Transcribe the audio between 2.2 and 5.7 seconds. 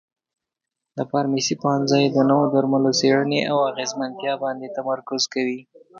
نوو درملو څېړنې او اغیزمنتیا باندې تمرکز کوي.